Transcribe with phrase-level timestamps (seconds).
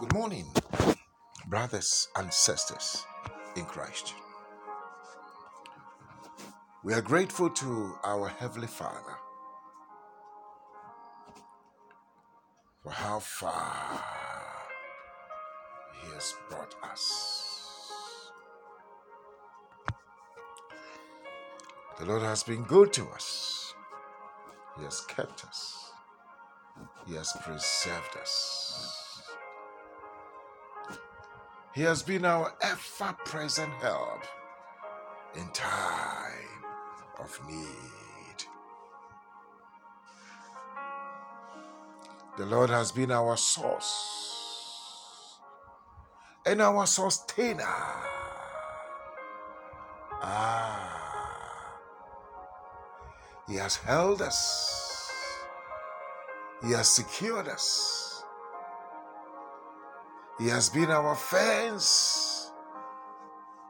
[0.00, 0.46] Good morning,
[1.46, 3.06] brothers and sisters
[3.54, 4.12] in Christ.
[6.82, 9.14] We are grateful to our Heavenly Father
[12.82, 14.02] for how far
[16.02, 18.30] He has brought us.
[22.00, 23.74] The Lord has been good to us,
[24.76, 25.92] He has kept us,
[27.06, 29.03] He has preserved us.
[31.74, 34.22] He has been our ever present help
[35.34, 36.62] in time
[37.18, 38.44] of need.
[42.38, 45.40] The Lord has been our source
[46.46, 47.64] and our sustainer.
[50.22, 51.74] Ah,
[53.48, 55.40] He has held us,
[56.62, 58.03] He has secured us.
[60.38, 62.50] He has been our fence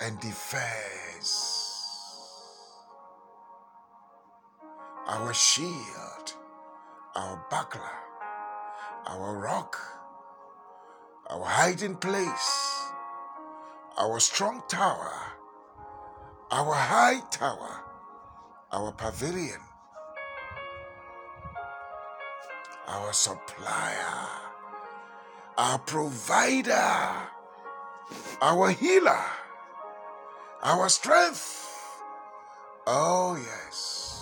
[0.00, 0.68] and defense,
[5.08, 6.34] our shield,
[7.16, 7.82] our buckler,
[9.06, 9.76] our rock,
[11.30, 12.84] our hiding place,
[13.98, 15.12] our strong tower,
[16.52, 17.82] our high tower,
[18.70, 19.60] our pavilion,
[22.86, 24.51] our supplier
[25.58, 26.72] our provider,
[28.40, 29.24] our healer,
[30.62, 31.68] our strength.
[32.86, 34.12] Oh, yes.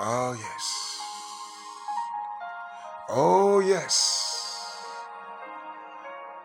[0.00, 0.98] Oh, yes.
[3.08, 4.24] Oh, yes.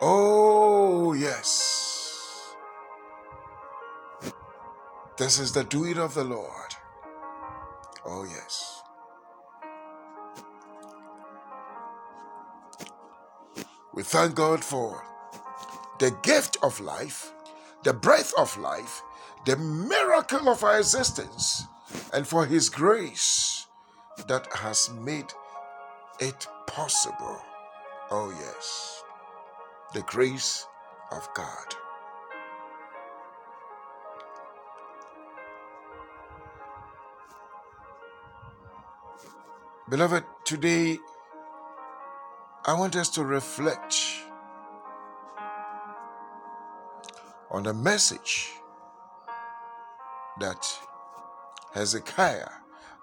[0.00, 2.54] Oh, yes.
[5.16, 6.74] This is the doing of the Lord.
[8.06, 8.77] Oh, yes.
[13.98, 15.02] We thank God for
[15.98, 17.32] the gift of life,
[17.82, 19.02] the breath of life,
[19.44, 21.64] the miracle of our existence,
[22.12, 23.66] and for His grace
[24.28, 25.32] that has made
[26.20, 27.42] it possible.
[28.12, 29.02] Oh, yes,
[29.94, 30.64] the grace
[31.10, 31.74] of God.
[39.90, 40.98] Beloved, today
[42.68, 43.96] I want us to reflect
[47.50, 48.52] on the message
[50.38, 50.68] that
[51.72, 52.50] Hezekiah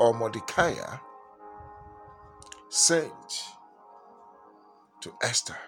[0.00, 0.74] or Mordecai
[2.70, 3.44] sent
[5.00, 5.58] to Esther.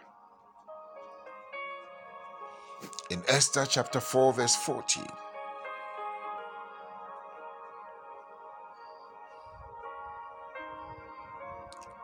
[3.11, 5.07] In Esther chapter 4, verse 14.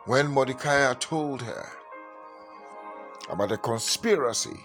[0.05, 1.80] When Mordecai told her
[3.31, 4.59] about the conspiracy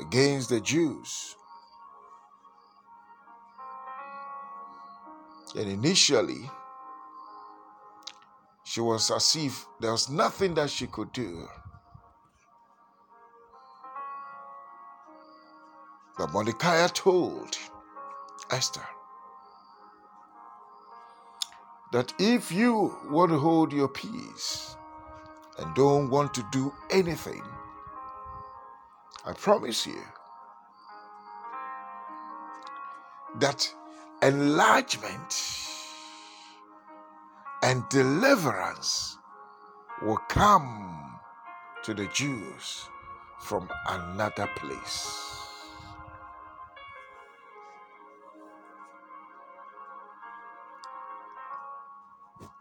[0.00, 1.36] against the Jews.
[5.56, 6.50] And initially,
[8.64, 11.46] she was as if there was nothing that she could do.
[16.18, 17.56] But Mordecai told
[18.50, 18.86] Esther
[21.92, 24.76] that if you want to hold your peace,
[25.58, 27.42] and don't want to do anything,
[29.24, 30.02] I promise you
[33.38, 33.72] that
[34.22, 35.34] enlargement
[37.62, 39.18] and deliverance
[40.02, 41.18] will come
[41.84, 42.88] to the Jews
[43.40, 45.32] from another place.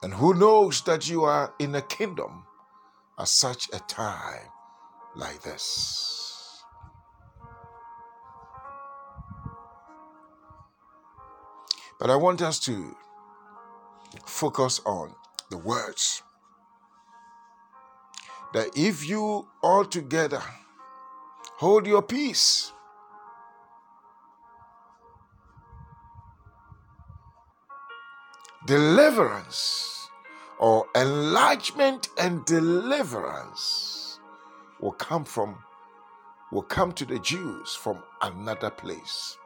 [0.04, 2.44] And who knows that you are in a kingdom
[3.22, 4.50] at such a time
[5.16, 6.64] like this.
[12.00, 12.96] But I want us to
[14.26, 15.14] focus on
[15.52, 16.24] the words.
[18.54, 20.42] That if you all together
[21.58, 22.72] hold your peace,
[28.66, 30.01] deliverance
[30.62, 34.20] or enlargement and deliverance
[34.80, 35.58] will come from
[36.52, 39.38] will come to the Jews from another place.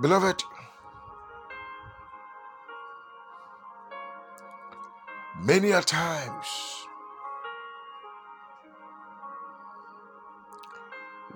[0.00, 0.44] Beloved,
[5.42, 6.46] many a times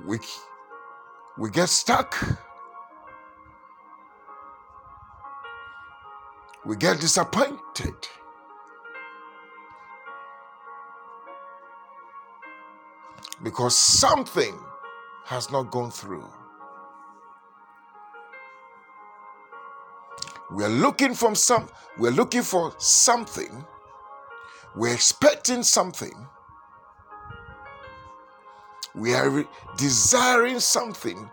[0.06, 0.18] we,
[1.36, 2.16] we get stuck
[6.64, 7.94] we get disappointed.
[13.42, 14.58] Because something
[15.24, 16.28] has not gone through.
[20.50, 21.68] We're looking from some
[21.98, 23.64] we're looking for something.
[24.76, 26.14] We're expecting something.
[28.94, 29.44] We are
[29.76, 31.28] desiring something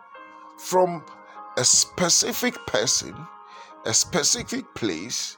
[0.57, 1.03] from
[1.57, 3.15] a specific person,
[3.87, 5.37] a specific place,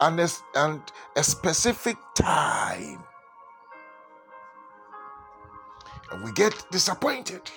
[0.00, 0.80] and a, and
[1.16, 3.02] a specific time.
[6.12, 7.50] And we get disappointed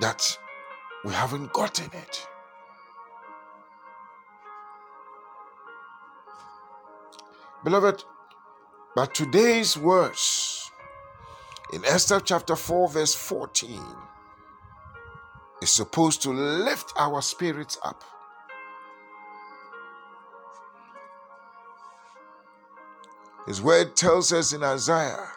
[0.00, 0.36] that
[1.04, 2.26] we haven't gotten it.
[7.62, 8.02] Beloved,
[8.96, 10.72] but today's words
[11.72, 13.80] in Esther chapter 4, verse 14
[15.62, 18.02] is supposed to lift our spirits up.
[23.46, 25.28] His word tells us in Isaiah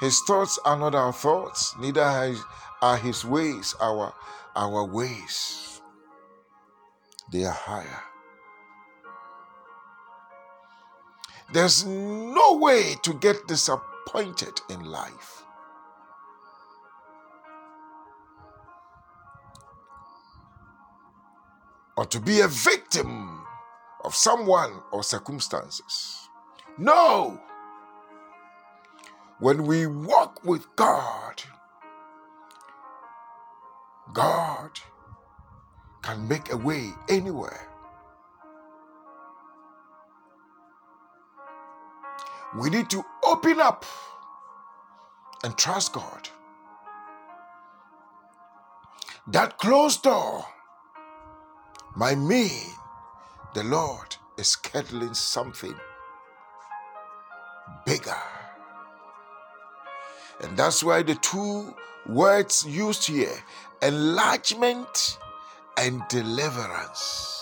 [0.00, 2.36] His thoughts are not our thoughts, neither
[2.82, 4.12] are his ways our,
[4.54, 5.80] our ways.
[7.32, 8.02] They are higher.
[11.52, 15.43] There's no way to get disappointed in life.
[21.96, 23.44] Or to be a victim
[24.04, 26.28] of someone or circumstances.
[26.76, 27.40] No!
[29.38, 31.42] When we walk with God,
[34.12, 34.70] God
[36.02, 37.68] can make a way anywhere.
[42.56, 43.84] We need to open up
[45.42, 46.28] and trust God.
[49.26, 50.44] That closed door
[51.96, 52.70] might mean
[53.54, 55.74] the Lord is kettling something
[57.86, 58.16] bigger.
[60.42, 61.74] And that's why the two
[62.06, 63.36] words used here
[63.82, 65.18] enlargement
[65.78, 67.40] and deliverance.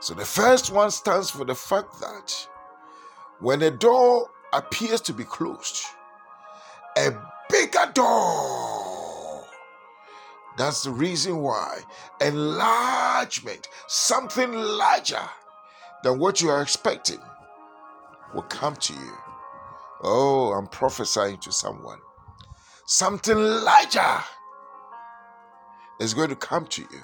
[0.00, 2.48] So the first one stands for the fact that
[3.40, 5.84] when a door appears to be closed,
[6.96, 7.10] a
[7.50, 8.77] bigger door.
[10.58, 11.78] That's the reason why
[12.20, 15.22] enlargement, something larger
[16.02, 17.20] than what you are expecting,
[18.34, 19.12] will come to you.
[20.02, 22.00] Oh, I'm prophesying to someone.
[22.86, 24.18] Something larger
[26.00, 27.02] is going to come to you.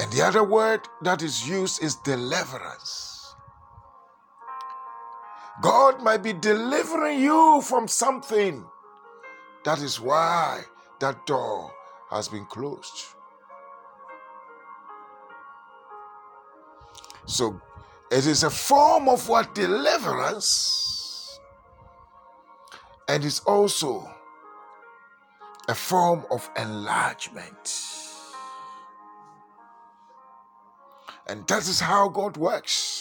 [0.00, 3.17] And the other word that is used is deliverance.
[5.60, 8.64] God might be delivering you from something.
[9.64, 10.62] That is why
[11.00, 11.72] that door
[12.10, 13.06] has been closed.
[17.26, 17.60] So
[18.10, 20.88] it is a form of what deliverance
[23.08, 24.08] and it's also
[25.68, 27.82] a form of enlargement.
[31.26, 32.97] And that is how God works.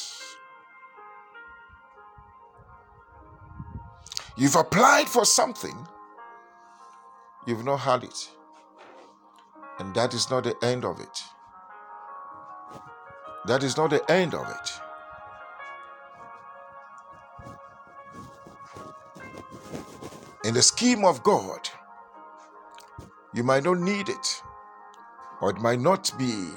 [4.37, 5.75] You've applied for something,
[7.47, 8.29] you've not had it.
[9.79, 11.23] And that is not the end of it.
[13.47, 14.69] That is not the end of it.
[20.45, 21.67] In the scheme of God,
[23.33, 24.43] you might not need it,
[25.41, 26.49] or it might not be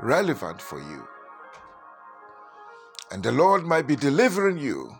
[0.00, 1.08] relevant for you.
[3.10, 4.96] And the Lord might be delivering you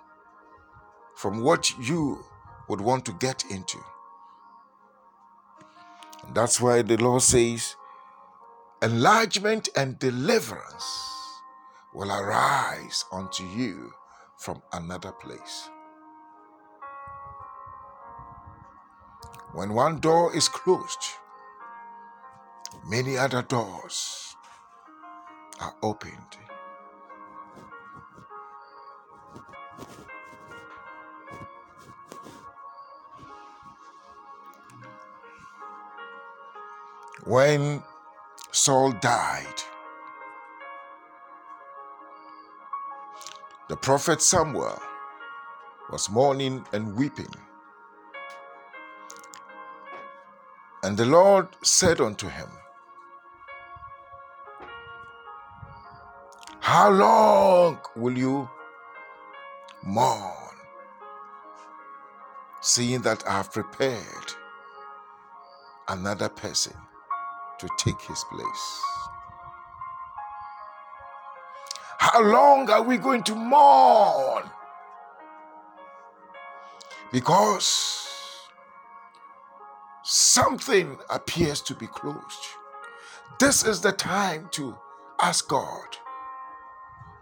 [1.17, 2.25] from what you
[2.69, 3.79] would want to get into.
[6.35, 7.75] That's why the Lord says,
[8.83, 10.85] enlargement and deliverance
[11.95, 13.93] will arise unto you
[14.37, 15.71] from another place.
[19.55, 21.05] When one door is closed,
[22.87, 24.37] many other doors
[25.61, 26.46] are opened.
[37.27, 37.83] When
[38.53, 39.61] Saul died,
[43.69, 44.81] The prophet Samuel
[45.91, 47.35] was mourning and weeping.
[50.85, 52.49] And the Lord said unto him,
[56.61, 58.49] How long will you
[59.83, 60.55] mourn
[62.61, 64.33] seeing that I have prepared
[65.89, 66.75] another person
[67.59, 68.83] to take his place.
[71.99, 74.45] How long are we going to mourn?
[77.13, 78.07] Because
[80.03, 82.47] something appears to be closed.
[83.41, 84.77] This is the time to
[85.21, 85.97] ask God,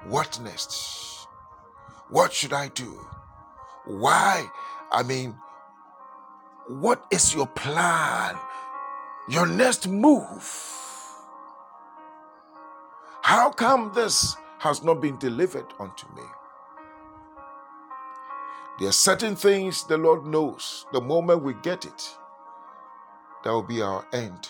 [0.07, 1.27] what next?
[2.11, 3.07] What should I do?
[3.87, 4.47] Why?
[4.93, 5.35] I mean,
[6.69, 8.37] what is your plan?
[9.29, 10.45] Your next move?
[13.23, 16.23] How come this has not been delivered unto me?
[18.79, 20.85] There are certain things the Lord knows.
[20.93, 22.17] The moment we get it,
[23.45, 24.49] that will be our end.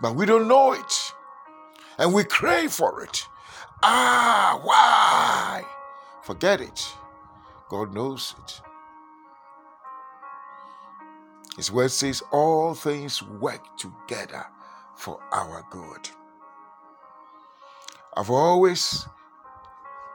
[0.00, 1.12] But we don't know it.
[1.98, 3.26] And we crave for it.
[3.82, 5.64] Ah, why?
[6.22, 6.88] Forget it.
[7.68, 8.62] God knows it.
[11.58, 14.46] His word says all things work together
[14.94, 16.08] for our good.
[18.16, 19.04] I've always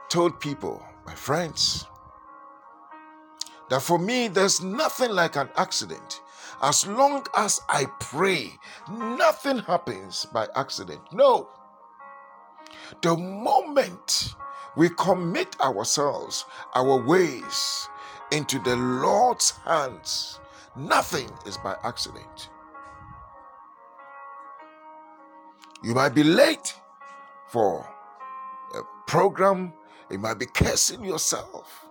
[0.08, 1.86] told people, my friends,
[3.68, 6.22] that for me, there's nothing like an accident.
[6.62, 8.58] As long as I pray,
[8.90, 11.02] nothing happens by accident.
[11.12, 11.50] No.
[13.02, 14.34] The moment
[14.78, 17.86] we commit ourselves, our ways
[18.32, 20.40] into the Lord's hands,
[20.76, 22.50] nothing is by accident.
[25.82, 26.74] You might be late
[27.48, 27.86] for
[28.74, 29.72] a program,
[30.10, 31.86] you might be cursing yourself.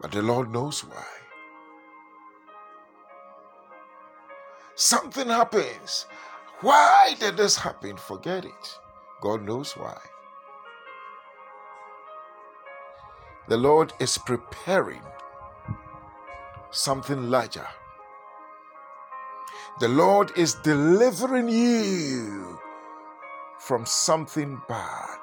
[0.00, 1.04] But the Lord knows why.
[4.74, 6.06] Something happens
[6.60, 7.96] why did this happen?
[7.96, 8.78] Forget it.
[9.22, 9.98] God knows why.
[13.50, 15.02] The Lord is preparing
[16.70, 17.66] something larger.
[19.80, 22.60] The Lord is delivering you
[23.58, 25.18] from something bad.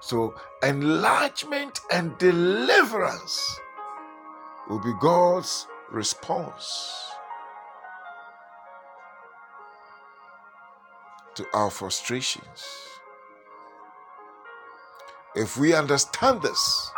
[0.00, 3.60] So, enlargement and deliverance
[4.68, 7.12] will be God's response
[11.36, 12.95] to our frustrations.
[15.36, 16.90] If we understand this,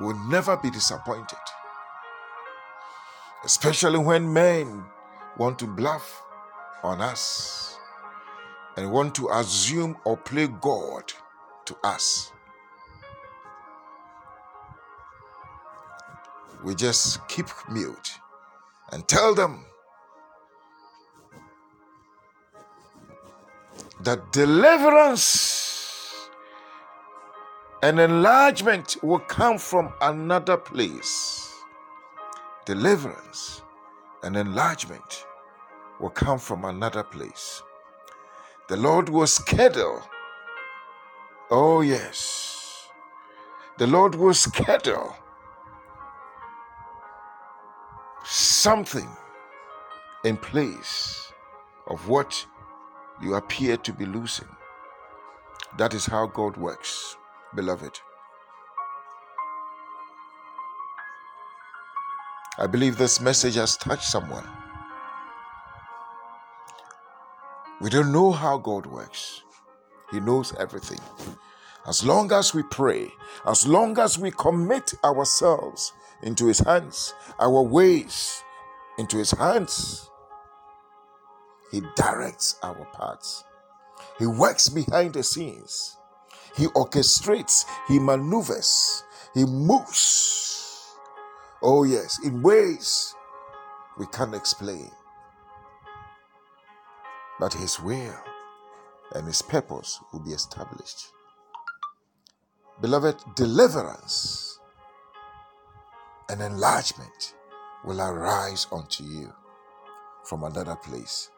[0.00, 1.38] we'll never be disappointed.
[3.44, 4.84] Especially when men
[5.38, 6.20] want to bluff
[6.82, 7.78] on us
[8.76, 11.12] and want to assume or play God
[11.66, 12.32] to us.
[16.64, 18.10] We just keep mute
[18.90, 19.64] and tell them
[24.00, 25.59] that deliverance
[27.82, 31.52] and enlargement will come from another place.
[32.66, 33.62] Deliverance
[34.22, 35.26] and enlargement
[35.98, 37.62] will come from another place.
[38.68, 40.02] The Lord will schedule.
[41.50, 42.86] Oh, yes.
[43.78, 45.16] The Lord will schedule
[48.24, 49.08] something
[50.24, 51.32] in place
[51.86, 52.46] of what
[53.22, 54.48] you appear to be losing.
[55.78, 57.16] That is how God works,
[57.54, 57.98] beloved.
[62.58, 64.46] I believe this message has touched someone.
[67.80, 69.42] We don't know how God works,
[70.10, 71.00] He knows everything.
[71.86, 73.10] As long as we pray,
[73.46, 75.92] as long as we commit ourselves
[76.22, 78.42] into His hands, our ways
[78.98, 80.10] into His hands,
[81.70, 83.44] he directs our paths.
[84.18, 85.96] He works behind the scenes.
[86.56, 89.04] He orchestrates, he maneuvers,
[89.34, 90.96] he moves.
[91.62, 93.14] Oh, yes, in ways
[93.98, 94.90] we can't explain.
[97.38, 98.16] But his will
[99.14, 101.08] and his purpose will be established.
[102.80, 104.58] Beloved, deliverance
[106.30, 107.34] and enlargement
[107.84, 109.32] will arise unto you
[110.24, 111.30] from another place.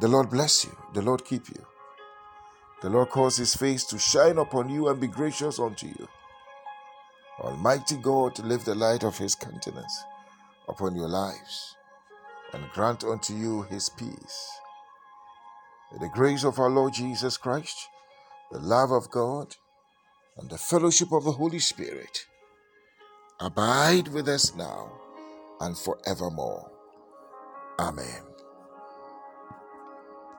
[0.00, 0.76] The Lord bless you.
[0.94, 1.64] The Lord keep you.
[2.82, 6.08] The Lord cause his face to shine upon you and be gracious unto you.
[7.40, 10.04] Almighty God, lift the light of his countenance
[10.68, 11.76] upon your lives
[12.52, 14.60] and grant unto you his peace.
[15.92, 17.88] May the grace of our Lord Jesus Christ,
[18.52, 19.56] the love of God,
[20.36, 22.26] and the fellowship of the Holy Spirit
[23.40, 24.90] abide with us now
[25.60, 26.70] and forevermore.
[27.78, 28.27] Amen.